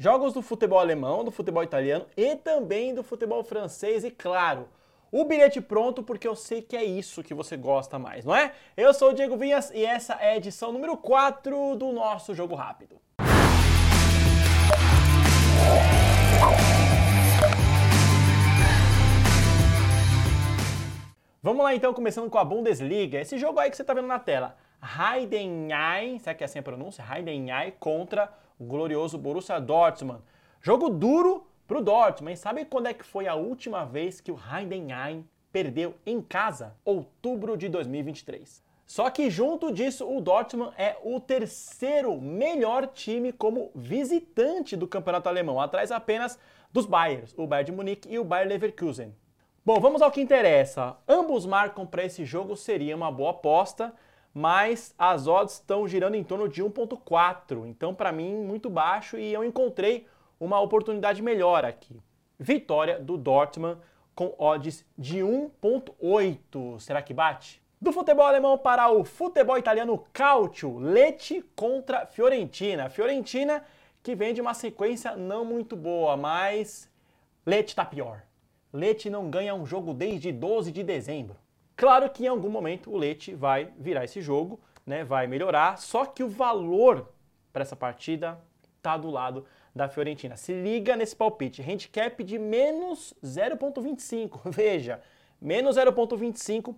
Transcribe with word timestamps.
jogos 0.00 0.32
do 0.32 0.40
futebol 0.40 0.78
alemão, 0.78 1.22
do 1.22 1.30
futebol 1.30 1.62
italiano 1.62 2.06
e 2.16 2.34
também 2.34 2.94
do 2.94 3.02
futebol 3.02 3.44
francês 3.44 4.02
e 4.02 4.10
claro, 4.10 4.66
o 5.12 5.26
bilhete 5.26 5.60
pronto 5.60 6.02
porque 6.02 6.26
eu 6.26 6.34
sei 6.34 6.62
que 6.62 6.74
é 6.74 6.82
isso 6.82 7.22
que 7.22 7.34
você 7.34 7.54
gosta 7.54 7.98
mais, 7.98 8.24
não 8.24 8.34
é? 8.34 8.54
Eu 8.74 8.94
sou 8.94 9.10
o 9.10 9.12
Diego 9.12 9.36
Vinhas 9.36 9.70
e 9.74 9.84
essa 9.84 10.14
é 10.14 10.30
a 10.30 10.36
edição 10.38 10.72
número 10.72 10.96
4 10.96 11.76
do 11.76 11.92
nosso 11.92 12.34
Jogo 12.34 12.54
Rápido. 12.54 12.98
Vamos 21.42 21.62
lá 21.62 21.74
então, 21.74 21.92
começando 21.92 22.30
com 22.30 22.38
a 22.38 22.44
Bundesliga. 22.44 23.20
Esse 23.20 23.36
jogo 23.36 23.58
aí 23.58 23.68
que 23.68 23.76
você 23.76 23.82
está 23.82 23.92
vendo 23.92 24.08
na 24.08 24.18
tela. 24.18 24.56
Heidenheim, 24.82 26.18
será 26.18 26.34
que 26.34 26.42
é 26.42 26.46
assim 26.46 26.58
a 26.58 26.62
pronúncia? 26.62 27.04
Heidenheim 27.04 27.72
contra 27.78 28.32
o 28.58 28.64
glorioso 28.64 29.18
Borussia 29.18 29.60
Dortmund. 29.60 30.22
Jogo 30.60 30.88
duro 30.88 31.46
pro 31.66 31.82
Dortmund. 31.82 32.36
Sabe 32.36 32.64
quando 32.64 32.88
é 32.88 32.94
que 32.94 33.04
foi 33.04 33.28
a 33.28 33.34
última 33.34 33.84
vez 33.84 34.20
que 34.20 34.32
o 34.32 34.38
Heidenheim 34.38 35.24
perdeu 35.52 35.94
em 36.04 36.20
casa? 36.20 36.74
Outubro 36.84 37.56
de 37.56 37.68
2023. 37.68 38.62
Só 38.86 39.08
que 39.08 39.30
junto 39.30 39.72
disso, 39.72 40.04
o 40.04 40.20
Dortmund 40.20 40.74
é 40.76 40.96
o 41.04 41.20
terceiro 41.20 42.20
melhor 42.20 42.88
time 42.88 43.32
como 43.32 43.70
visitante 43.72 44.76
do 44.76 44.88
campeonato 44.88 45.28
alemão, 45.28 45.60
atrás 45.60 45.92
apenas 45.92 46.36
dos 46.72 46.86
Bayers, 46.86 47.32
o 47.36 47.46
Bayern 47.46 47.70
de 47.70 47.76
Munique 47.76 48.12
e 48.12 48.18
o 48.18 48.24
Bayer 48.24 48.48
Leverkusen. 48.48 49.14
Bom, 49.64 49.78
vamos 49.78 50.02
ao 50.02 50.10
que 50.10 50.20
interessa. 50.20 50.96
Ambos 51.06 51.46
marcam 51.46 51.86
para 51.86 52.04
esse 52.04 52.24
jogo 52.24 52.56
seria 52.56 52.96
uma 52.96 53.12
boa 53.12 53.30
aposta, 53.30 53.94
mas 54.34 54.94
as 54.98 55.26
odds 55.26 55.54
estão 55.54 55.86
girando 55.86 56.14
em 56.14 56.24
torno 56.24 56.48
de 56.48 56.62
1.4. 56.62 57.66
Então, 57.66 57.94
para 57.94 58.12
mim, 58.12 58.34
muito 58.34 58.70
baixo 58.70 59.18
e 59.18 59.32
eu 59.32 59.44
encontrei 59.44 60.06
uma 60.38 60.60
oportunidade 60.60 61.22
melhor 61.22 61.64
aqui. 61.64 62.00
Vitória 62.38 62.98
do 62.98 63.16
Dortmund 63.16 63.80
com 64.14 64.34
odds 64.38 64.84
de 64.96 65.18
1.8. 65.18 66.78
Será 66.80 67.02
que 67.02 67.12
bate? 67.12 67.60
Do 67.80 67.92
futebol 67.92 68.26
alemão 68.26 68.58
para 68.58 68.90
o 68.90 69.04
futebol 69.04 69.56
italiano, 69.56 70.04
Calcio, 70.12 70.78
Lecce 70.78 71.42
contra 71.56 72.06
Fiorentina. 72.06 72.90
Fiorentina 72.90 73.64
que 74.02 74.14
vem 74.14 74.32
de 74.32 74.40
uma 74.40 74.54
sequência 74.54 75.16
não 75.16 75.44
muito 75.44 75.76
boa, 75.76 76.16
mas 76.16 76.90
Lecce 77.46 77.70
está 77.70 77.84
pior. 77.84 78.22
Leite 78.72 79.10
não 79.10 79.28
ganha 79.28 79.54
um 79.54 79.66
jogo 79.66 79.92
desde 79.92 80.30
12 80.30 80.70
de 80.70 80.84
dezembro. 80.84 81.36
Claro 81.80 82.10
que 82.10 82.26
em 82.26 82.28
algum 82.28 82.50
momento 82.50 82.90
o 82.90 82.96
Leite 82.98 83.34
vai 83.34 83.72
virar 83.78 84.04
esse 84.04 84.20
jogo, 84.20 84.60
né, 84.84 85.02
vai 85.02 85.26
melhorar, 85.26 85.78
só 85.78 86.04
que 86.04 86.22
o 86.22 86.28
valor 86.28 87.10
para 87.50 87.62
essa 87.62 87.74
partida 87.74 88.38
tá 88.82 88.98
do 88.98 89.08
lado 89.08 89.46
da 89.74 89.88
Fiorentina. 89.88 90.36
Se 90.36 90.52
liga 90.52 90.94
nesse 90.94 91.16
palpite, 91.16 91.62
handicap 91.62 92.22
de 92.22 92.38
menos 92.38 93.14
0.25, 93.24 94.42
veja, 94.52 95.00
menos 95.40 95.78
0.25 95.78 96.76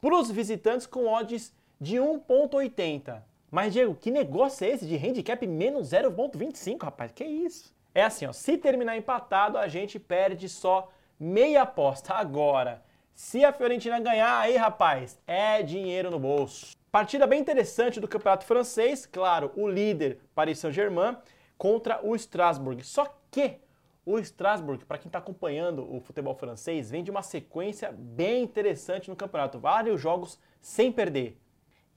para 0.00 0.14
os 0.14 0.30
visitantes 0.30 0.86
com 0.86 1.08
odds 1.08 1.52
de 1.80 1.96
1.80. 1.96 3.22
Mas 3.50 3.72
Diego, 3.72 3.96
que 3.96 4.12
negócio 4.12 4.64
é 4.64 4.70
esse 4.70 4.86
de 4.86 4.94
handicap 4.96 5.44
menos 5.48 5.90
0.25, 5.90 6.80
rapaz? 6.84 7.10
Que 7.10 7.24
isso? 7.24 7.74
É 7.92 8.04
assim, 8.04 8.24
ó, 8.24 8.32
se 8.32 8.56
terminar 8.56 8.96
empatado, 8.96 9.58
a 9.58 9.66
gente 9.66 9.98
perde 9.98 10.48
só 10.48 10.92
meia 11.18 11.62
aposta. 11.62 12.14
Agora, 12.14 12.84
se 13.14 13.44
a 13.44 13.52
Fiorentina 13.52 14.00
ganhar, 14.00 14.40
aí 14.40 14.56
rapaz, 14.56 15.18
é 15.26 15.62
dinheiro 15.62 16.10
no 16.10 16.18
bolso. 16.18 16.76
Partida 16.90 17.26
bem 17.26 17.40
interessante 17.40 18.00
do 18.00 18.08
campeonato 18.08 18.44
francês, 18.44 19.06
claro, 19.06 19.52
o 19.56 19.68
líder 19.68 20.20
Paris 20.34 20.58
Saint-Germain 20.58 21.16
contra 21.56 22.04
o 22.04 22.14
Strasbourg. 22.16 22.82
Só 22.84 23.06
que 23.30 23.58
o 24.04 24.18
Strasbourg, 24.18 24.84
para 24.84 24.98
quem 24.98 25.08
está 25.08 25.18
acompanhando 25.18 25.82
o 25.92 26.00
futebol 26.00 26.34
francês, 26.34 26.90
vem 26.90 27.02
de 27.02 27.10
uma 27.10 27.22
sequência 27.22 27.92
bem 27.92 28.42
interessante 28.42 29.08
no 29.08 29.16
campeonato. 29.16 29.58
Vários 29.58 30.00
jogos 30.00 30.38
sem 30.60 30.92
perder. 30.92 31.40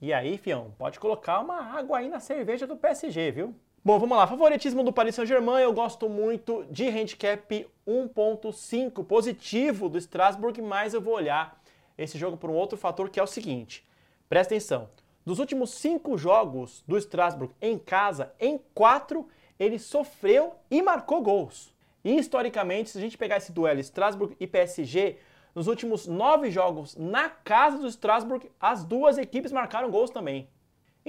E 0.00 0.12
aí, 0.12 0.38
fião, 0.38 0.72
pode 0.78 1.00
colocar 1.00 1.40
uma 1.40 1.60
água 1.76 1.98
aí 1.98 2.08
na 2.08 2.20
cerveja 2.20 2.66
do 2.66 2.76
PSG, 2.76 3.32
viu? 3.32 3.54
Bom, 3.84 3.96
vamos 3.98 4.18
lá. 4.18 4.26
Favoritismo 4.26 4.82
do 4.82 4.92
Paris 4.92 5.14
Saint-Germain, 5.14 5.62
eu 5.62 5.72
gosto 5.72 6.08
muito 6.08 6.66
de 6.68 6.88
handicap 6.88 7.66
1.5 7.86 9.04
positivo 9.04 9.88
do 9.88 9.96
Strasbourg, 9.96 10.60
mas 10.60 10.94
eu 10.94 11.00
vou 11.00 11.14
olhar 11.14 11.58
esse 11.96 12.18
jogo 12.18 12.36
por 12.36 12.50
um 12.50 12.54
outro 12.54 12.76
fator 12.76 13.08
que 13.08 13.20
é 13.20 13.22
o 13.22 13.26
seguinte. 13.26 13.86
Presta 14.28 14.52
atenção. 14.52 14.90
Dos 15.24 15.38
últimos 15.38 15.70
cinco 15.70 16.18
jogos 16.18 16.82
do 16.88 16.98
Strasbourg 16.98 17.54
em 17.62 17.78
casa, 17.78 18.32
em 18.40 18.60
quatro 18.74 19.28
ele 19.60 19.78
sofreu 19.78 20.56
e 20.68 20.82
marcou 20.82 21.22
gols. 21.22 21.72
E 22.04 22.18
historicamente, 22.18 22.90
se 22.90 22.98
a 22.98 23.00
gente 23.00 23.16
pegar 23.16 23.36
esse 23.36 23.52
duelo 23.52 23.78
Strasbourg 23.80 24.36
e 24.40 24.46
PSG, 24.46 25.18
nos 25.54 25.68
últimos 25.68 26.06
nove 26.06 26.50
jogos 26.50 26.96
na 26.96 27.28
casa 27.28 27.78
do 27.78 27.86
Strasbourg, 27.86 28.50
as 28.60 28.84
duas 28.84 29.18
equipes 29.18 29.52
marcaram 29.52 29.88
gols 29.88 30.10
também. 30.10 30.48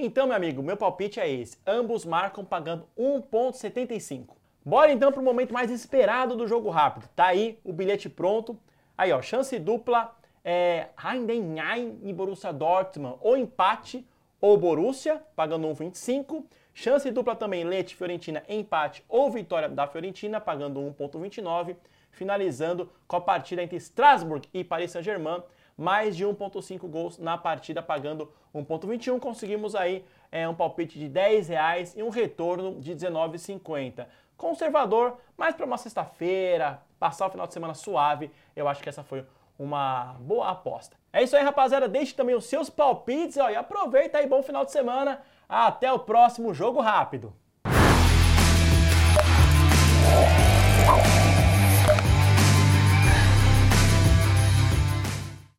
Então, 0.02 0.26
meu 0.26 0.34
amigo, 0.34 0.62
meu 0.62 0.78
palpite 0.78 1.20
é 1.20 1.30
esse. 1.30 1.58
Ambos 1.66 2.06
marcam 2.06 2.42
pagando 2.42 2.86
1.75. 2.98 4.28
Bora 4.64 4.90
então 4.90 5.12
para 5.12 5.20
o 5.20 5.24
momento 5.24 5.52
mais 5.52 5.70
esperado 5.70 6.34
do 6.34 6.48
jogo 6.48 6.70
rápido. 6.70 7.06
Tá 7.14 7.26
aí 7.26 7.58
o 7.62 7.70
bilhete 7.70 8.08
pronto. 8.08 8.58
Aí, 8.96 9.12
ó, 9.12 9.20
chance 9.20 9.58
dupla 9.58 10.16
é 10.42 10.86
Heidenheim 11.04 11.98
e 12.02 12.14
Borussia 12.14 12.50
Dortmund, 12.50 13.18
ou 13.20 13.36
empate 13.36 14.06
ou 14.40 14.56
Borussia, 14.56 15.22
pagando 15.36 15.68
1,25. 15.68 16.44
Chance 16.72 17.10
dupla 17.10 17.36
também 17.36 17.62
Leite 17.62 17.94
Fiorentina, 17.94 18.42
empate 18.48 19.04
ou 19.06 19.30
vitória 19.30 19.68
da 19.68 19.86
Fiorentina, 19.86 20.40
pagando 20.40 20.80
1,29. 20.80 21.76
Finalizando 22.10 22.90
com 23.06 23.16
a 23.16 23.20
partida 23.20 23.62
entre 23.62 23.76
Strasbourg 23.76 24.48
e 24.52 24.64
Paris 24.64 24.92
Saint-Germain, 24.92 25.42
mais 25.80 26.14
de 26.14 26.26
1.5 26.26 26.86
gols 26.86 27.18
na 27.18 27.38
partida, 27.38 27.82
pagando 27.82 28.30
1.21. 28.54 29.18
Conseguimos 29.18 29.74
aí 29.74 30.04
é, 30.30 30.46
um 30.46 30.54
palpite 30.54 30.98
de 30.98 31.08
10 31.08 31.48
reais 31.48 31.96
e 31.96 32.02
um 32.02 32.10
retorno 32.10 32.78
de 32.78 32.94
19,50. 32.94 34.06
Conservador, 34.36 35.16
mas 35.38 35.54
para 35.54 35.64
uma 35.64 35.78
sexta-feira, 35.78 36.82
passar 36.98 37.28
o 37.28 37.30
final 37.30 37.46
de 37.46 37.54
semana 37.54 37.72
suave, 37.72 38.30
eu 38.54 38.68
acho 38.68 38.82
que 38.82 38.90
essa 38.90 39.02
foi 39.02 39.24
uma 39.58 40.16
boa 40.20 40.50
aposta. 40.50 40.98
É 41.10 41.22
isso 41.22 41.34
aí, 41.34 41.42
rapaziada. 41.42 41.88
Deixe 41.88 42.14
também 42.14 42.34
os 42.34 42.44
seus 42.44 42.68
palpites 42.68 43.38
ó, 43.38 43.48
e 43.48 43.56
aproveita 43.56 44.18
aí, 44.18 44.26
bom 44.26 44.42
final 44.42 44.66
de 44.66 44.72
semana. 44.72 45.22
Até 45.48 45.90
o 45.90 45.98
próximo 45.98 46.52
Jogo 46.52 46.80
Rápido. 46.82 47.32